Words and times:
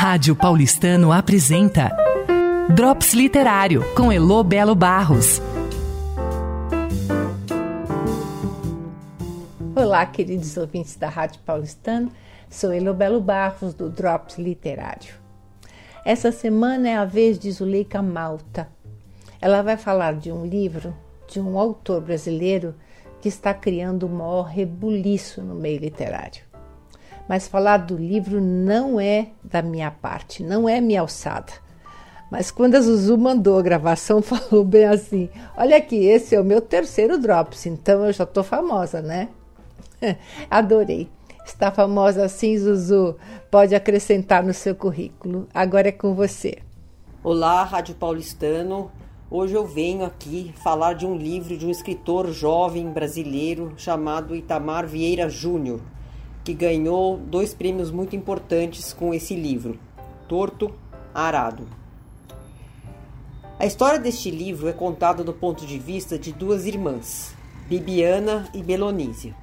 Rádio 0.00 0.36
Paulistano 0.36 1.10
apresenta 1.10 1.90
Drops 2.72 3.14
Literário 3.14 3.82
com 3.96 4.12
Elo 4.12 4.44
Belo 4.44 4.72
Barros. 4.72 5.42
Olá, 9.74 10.06
queridos 10.06 10.56
ouvintes 10.56 10.94
da 10.94 11.08
Rádio 11.08 11.40
Paulistano. 11.44 12.12
Sou 12.48 12.70
Elo 12.70 12.94
Belo 12.94 13.20
Barros 13.20 13.74
do 13.74 13.90
Drops 13.90 14.38
Literário. 14.38 15.14
Essa 16.04 16.30
semana 16.30 16.88
é 16.88 16.96
a 16.96 17.04
vez 17.04 17.36
de 17.36 17.50
Zuleika 17.50 18.00
Malta. 18.00 18.68
Ela 19.40 19.62
vai 19.62 19.76
falar 19.76 20.14
de 20.14 20.30
um 20.30 20.46
livro 20.46 20.94
de 21.26 21.40
um 21.40 21.58
autor 21.58 22.02
brasileiro 22.02 22.72
que 23.20 23.28
está 23.28 23.52
criando 23.52 24.06
o 24.06 24.08
maior 24.08 24.44
rebuliço 24.44 25.42
no 25.42 25.56
meio 25.56 25.80
literário. 25.80 26.47
Mas 27.28 27.46
falar 27.46 27.78
do 27.78 27.96
livro 27.96 28.40
não 28.40 28.98
é 28.98 29.28
da 29.44 29.60
minha 29.60 29.90
parte, 29.90 30.42
não 30.42 30.68
é 30.68 30.80
minha 30.80 31.02
alçada. 31.02 31.52
Mas 32.30 32.50
quando 32.50 32.74
a 32.74 32.80
Zuzu 32.80 33.16
mandou 33.16 33.58
a 33.58 33.62
gravação, 33.62 34.20
falou 34.22 34.64
bem 34.64 34.84
assim: 34.84 35.28
Olha 35.56 35.76
aqui, 35.76 35.96
esse 36.06 36.34
é 36.34 36.40
o 36.40 36.44
meu 36.44 36.60
terceiro 36.60 37.18
Drops, 37.18 37.66
então 37.66 38.06
eu 38.06 38.12
já 38.12 38.24
estou 38.24 38.42
famosa, 38.42 39.02
né? 39.02 39.28
Adorei. 40.50 41.08
Está 41.44 41.70
famosa 41.70 42.24
assim, 42.24 42.58
Zuzu? 42.58 43.16
Pode 43.50 43.74
acrescentar 43.74 44.42
no 44.42 44.52
seu 44.52 44.74
currículo. 44.74 45.48
Agora 45.52 45.88
é 45.88 45.92
com 45.92 46.14
você. 46.14 46.58
Olá, 47.24 47.64
Rádio 47.64 47.94
Paulistano. 47.94 48.90
Hoje 49.30 49.54
eu 49.54 49.66
venho 49.66 50.04
aqui 50.04 50.54
falar 50.62 50.92
de 50.92 51.06
um 51.06 51.16
livro 51.16 51.56
de 51.56 51.66
um 51.66 51.70
escritor 51.70 52.30
jovem 52.30 52.90
brasileiro 52.90 53.72
chamado 53.76 54.36
Itamar 54.36 54.86
Vieira 54.86 55.28
Júnior, 55.28 55.80
que 56.48 56.54
ganhou 56.54 57.18
dois 57.18 57.52
prêmios 57.52 57.90
muito 57.90 58.16
importantes 58.16 58.94
com 58.94 59.12
esse 59.12 59.34
livro: 59.34 59.78
Torto 60.26 60.72
Arado. 61.14 61.68
A 63.58 63.66
história 63.66 63.98
deste 63.98 64.30
livro 64.30 64.66
é 64.66 64.72
contada 64.72 65.22
do 65.22 65.34
ponto 65.34 65.66
de 65.66 65.78
vista 65.78 66.18
de 66.18 66.32
duas 66.32 66.64
irmãs, 66.64 67.34
Bibiana 67.68 68.48
e 68.54 68.62
Belonísia. 68.62 69.36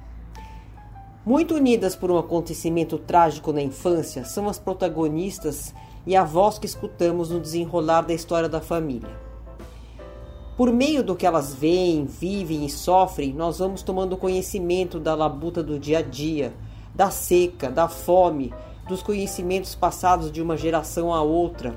Muito 1.24 1.54
unidas 1.54 1.94
por 1.94 2.10
um 2.10 2.18
acontecimento 2.18 2.98
trágico 2.98 3.52
na 3.52 3.62
infância, 3.62 4.24
são 4.24 4.48
as 4.48 4.58
protagonistas 4.58 5.72
e 6.04 6.16
a 6.16 6.24
voz 6.24 6.58
que 6.58 6.66
escutamos 6.66 7.30
no 7.30 7.38
desenrolar 7.38 8.00
da 8.00 8.14
história 8.14 8.48
da 8.48 8.60
família. 8.60 9.16
Por 10.56 10.72
meio 10.72 11.04
do 11.04 11.14
que 11.14 11.24
elas 11.26 11.54
veem, 11.54 12.04
vivem 12.04 12.64
e 12.64 12.70
sofrem, 12.70 13.32
nós 13.32 13.60
vamos 13.60 13.82
tomando 13.82 14.16
conhecimento 14.16 14.98
da 14.98 15.14
labuta 15.14 15.62
do 15.62 15.78
dia 15.78 15.98
a 15.98 16.02
dia, 16.02 16.52
da 16.96 17.10
seca, 17.10 17.70
da 17.70 17.88
fome, 17.88 18.52
dos 18.88 19.02
conhecimentos 19.02 19.74
passados 19.74 20.32
de 20.32 20.40
uma 20.40 20.56
geração 20.56 21.12
a 21.12 21.20
outra, 21.20 21.76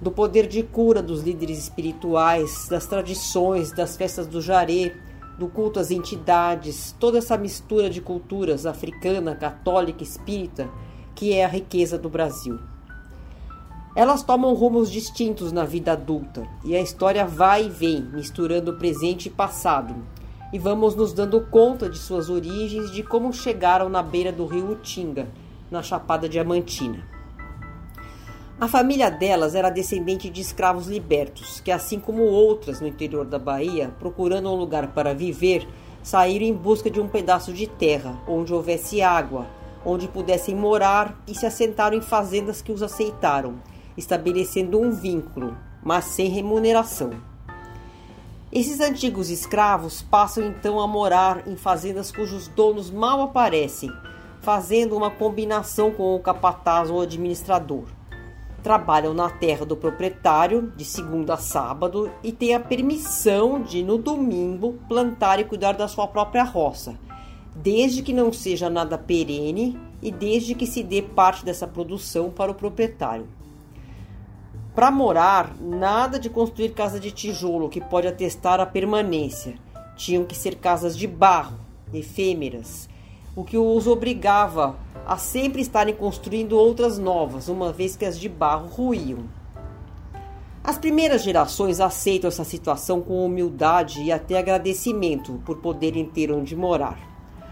do 0.00 0.10
poder 0.10 0.46
de 0.46 0.62
cura 0.62 1.02
dos 1.02 1.22
líderes 1.22 1.58
espirituais, 1.58 2.66
das 2.70 2.86
tradições, 2.86 3.72
das 3.72 3.96
festas 3.96 4.26
do 4.26 4.40
jaré, 4.40 4.94
do 5.38 5.48
culto 5.48 5.78
às 5.78 5.90
entidades, 5.90 6.94
toda 6.98 7.18
essa 7.18 7.36
mistura 7.36 7.90
de 7.90 8.00
culturas 8.00 8.64
africana, 8.64 9.36
católica, 9.36 10.02
espírita, 10.02 10.68
que 11.14 11.34
é 11.34 11.44
a 11.44 11.48
riqueza 11.48 11.98
do 11.98 12.08
Brasil. 12.08 12.58
Elas 13.94 14.22
tomam 14.22 14.54
rumos 14.54 14.90
distintos 14.90 15.52
na 15.52 15.64
vida 15.64 15.92
adulta 15.92 16.46
e 16.64 16.74
a 16.74 16.80
história 16.80 17.26
vai 17.26 17.66
e 17.66 17.68
vem, 17.68 18.02
misturando 18.02 18.74
presente 18.74 19.26
e 19.26 19.30
passado. 19.30 19.94
E 20.52 20.58
vamos 20.58 20.94
nos 20.94 21.12
dando 21.12 21.40
conta 21.42 21.88
de 21.88 21.98
suas 21.98 22.30
origens, 22.30 22.90
de 22.90 23.02
como 23.02 23.32
chegaram 23.32 23.88
na 23.88 24.02
beira 24.02 24.32
do 24.32 24.46
rio 24.46 24.72
Utinga, 24.72 25.28
na 25.70 25.82
Chapada 25.82 26.28
Diamantina. 26.28 27.06
A 28.60 28.66
família 28.66 29.10
delas 29.10 29.54
era 29.54 29.70
descendente 29.70 30.28
de 30.28 30.40
escravos 30.40 30.86
libertos, 30.86 31.60
que, 31.60 31.70
assim 31.70 32.00
como 32.00 32.22
outras 32.22 32.80
no 32.80 32.88
interior 32.88 33.24
da 33.24 33.38
Bahia, 33.38 33.92
procurando 33.98 34.50
um 34.50 34.56
lugar 34.56 34.88
para 34.88 35.14
viver, 35.14 35.68
saíram 36.02 36.46
em 36.46 36.54
busca 36.54 36.90
de 36.90 37.00
um 37.00 37.08
pedaço 37.08 37.52
de 37.52 37.66
terra 37.66 38.18
onde 38.26 38.52
houvesse 38.52 39.02
água, 39.02 39.46
onde 39.84 40.08
pudessem 40.08 40.56
morar 40.56 41.22
e 41.26 41.34
se 41.34 41.46
assentaram 41.46 41.96
em 41.96 42.00
fazendas 42.00 42.60
que 42.62 42.72
os 42.72 42.82
aceitaram 42.82 43.60
estabelecendo 43.98 44.80
um 44.80 44.92
vínculo, 44.92 45.58
mas 45.82 46.04
sem 46.04 46.28
remuneração. 46.28 47.10
Esses 48.50 48.80
antigos 48.80 49.28
escravos 49.28 50.00
passam 50.00 50.42
então 50.46 50.80
a 50.80 50.86
morar 50.86 51.46
em 51.46 51.54
fazendas 51.54 52.10
cujos 52.10 52.48
donos 52.48 52.90
mal 52.90 53.20
aparecem, 53.20 53.92
fazendo 54.40 54.96
uma 54.96 55.10
combinação 55.10 55.90
com 55.90 56.16
o 56.16 56.20
capataz 56.20 56.88
ou 56.90 57.02
administrador. 57.02 57.84
Trabalham 58.62 59.12
na 59.12 59.28
terra 59.28 59.66
do 59.66 59.76
proprietário 59.76 60.72
de 60.74 60.84
segunda 60.86 61.34
a 61.34 61.36
sábado 61.36 62.10
e 62.22 62.32
têm 62.32 62.54
a 62.54 62.60
permissão 62.60 63.62
de, 63.62 63.82
no 63.82 63.98
domingo, 63.98 64.78
plantar 64.88 65.38
e 65.38 65.44
cuidar 65.44 65.72
da 65.72 65.86
sua 65.86 66.06
própria 66.08 66.42
roça, 66.42 66.98
desde 67.54 68.02
que 68.02 68.14
não 68.14 68.32
seja 68.32 68.70
nada 68.70 68.96
perene 68.96 69.78
e 70.00 70.10
desde 70.10 70.54
que 70.54 70.66
se 70.66 70.82
dê 70.82 71.02
parte 71.02 71.44
dessa 71.44 71.66
produção 71.66 72.30
para 72.30 72.50
o 72.50 72.54
proprietário. 72.54 73.28
Para 74.78 74.92
morar, 74.92 75.56
nada 75.60 76.20
de 76.20 76.30
construir 76.30 76.68
casa 76.68 77.00
de 77.00 77.10
tijolo 77.10 77.68
que 77.68 77.80
pode 77.80 78.06
atestar 78.06 78.60
a 78.60 78.64
permanência. 78.64 79.56
Tinham 79.96 80.24
que 80.24 80.36
ser 80.36 80.54
casas 80.54 80.96
de 80.96 81.04
barro, 81.04 81.58
efêmeras, 81.92 82.88
o 83.34 83.42
que 83.42 83.58
os 83.58 83.88
obrigava 83.88 84.76
a 85.04 85.16
sempre 85.16 85.62
estarem 85.62 85.96
construindo 85.96 86.56
outras 86.56 86.96
novas, 86.96 87.48
uma 87.48 87.72
vez 87.72 87.96
que 87.96 88.04
as 88.04 88.16
de 88.16 88.28
barro 88.28 88.68
ruíam. 88.68 89.24
As 90.62 90.78
primeiras 90.78 91.24
gerações 91.24 91.80
aceitam 91.80 92.28
essa 92.28 92.44
situação 92.44 93.00
com 93.00 93.26
humildade 93.26 94.00
e 94.00 94.12
até 94.12 94.38
agradecimento 94.38 95.42
por 95.44 95.56
poderem 95.56 96.06
ter 96.06 96.30
onde 96.30 96.54
morar. 96.54 97.00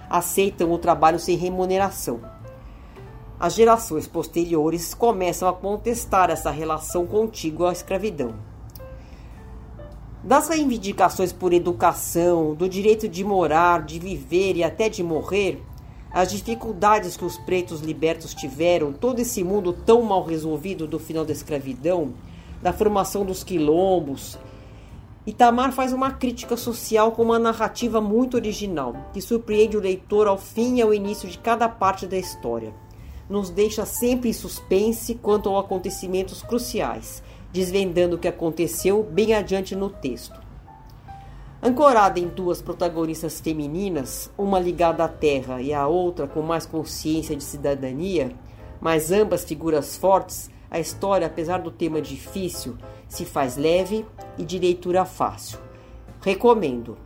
Aceitam 0.09 0.71
o 0.71 0.79
trabalho 0.79 1.19
sem 1.19 1.37
remuneração 1.37 2.36
as 3.39 3.55
gerações 3.55 4.07
posteriores 4.07 4.95
começam 4.95 5.47
a 5.47 5.53
contestar 5.53 6.31
essa 6.31 6.51
relação 6.51 7.07
contígua 7.07 7.69
à 7.69 7.73
escravidão. 7.73 8.35
Das 10.25 10.49
reivindicações 10.49 11.33
por 11.33 11.53
educação, 11.53 12.55
do 12.55 12.69
direito 12.69 13.07
de 13.07 13.23
morar, 13.23 13.83
de 13.83 13.99
viver 13.99 14.57
e 14.57 14.65
até 14.65 14.89
de 14.89 15.03
morrer, 15.03 15.63
as 16.11 16.31
dificuldades 16.33 17.17
que 17.17 17.25
os 17.27 17.37
pretos 17.37 17.81
libertos 17.81 18.33
tiveram, 18.33 18.91
todo 18.93 19.21
esse 19.21 19.45
mundo 19.45 19.73
tão 19.73 20.03
mal 20.03 20.25
resolvido 20.25 20.87
do 20.87 20.99
final 20.99 21.25
da 21.25 21.33
escravidão, 21.33 22.15
da 22.63 22.73
formação 22.73 23.25
dos 23.25 23.45
quilombos. 23.45 24.39
Itamar 25.27 25.73
faz 25.73 25.93
uma 25.93 26.11
crítica 26.11 26.57
social 26.57 27.13
com 27.13 27.23
uma 27.23 27.39
narrativa 27.39 28.01
muito 28.01 28.35
original, 28.35 28.97
que 29.13 29.21
surpreende 29.21 29.77
o 29.77 29.81
leitor 29.81 30.27
ao 30.27 30.39
fim 30.39 30.77
e 30.77 30.83
ao 30.83 30.95
início 30.95 31.29
de 31.29 31.37
cada 31.37 31.69
parte 31.69 32.07
da 32.07 32.17
história 32.17 32.73
nos 33.29 33.51
deixa 33.51 33.85
sempre 33.85 34.31
em 34.31 34.33
suspense 34.33 35.15
quanto 35.15 35.55
a 35.55 35.61
acontecimentos 35.61 36.43
cruciais, 36.43 37.23
desvendando 37.53 38.17
o 38.17 38.19
que 38.19 38.29
aconteceu 38.29 39.03
bem 39.03 39.35
adiante 39.35 39.75
no 39.75 39.91
texto. 39.91 40.41
Ancorada 41.63 42.21
em 42.21 42.29
duas 42.29 42.63
protagonistas 42.63 43.41
femininas, 43.41 44.31
uma 44.37 44.61
ligada 44.61 45.05
à 45.05 45.09
terra 45.09 45.61
e 45.61 45.73
a 45.73 45.87
outra 45.87 46.29
com 46.29 46.43
mais 46.43 46.67
consciência 46.67 47.35
de 47.35 47.43
cidadania, 47.43 48.33
mas 48.81 49.11
ambas 49.11 49.45
figuras 49.45 49.97
fortes, 49.97 50.51
a 50.71 50.79
história, 50.79 51.27
apesar 51.27 51.59
do 51.59 51.71
tema 51.71 52.01
difícil, 52.01 52.77
se 53.09 53.25
faz 53.25 53.57
leve 53.57 54.05
e 54.37 54.45
de 54.45 54.59
leitura 54.59 55.05
fácil. 55.05 55.59
Recomendo. 56.21 56.99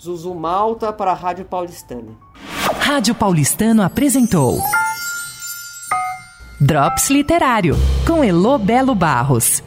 Zuzu 0.00 0.34
Malta 0.34 0.92
para 0.92 1.12
a 1.12 1.14
Rádio 1.14 1.44
Paulistana. 1.44 2.18
Rádio 2.80 3.14
Paulistano 3.14 3.82
apresentou. 3.82 4.58
Drops 6.64 7.10
Literário, 7.10 7.76
com 8.06 8.24
Elo 8.24 8.56
Belo 8.56 8.94
Barros. 8.94 9.62